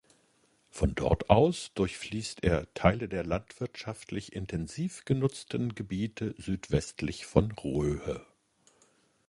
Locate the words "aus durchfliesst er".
1.29-2.73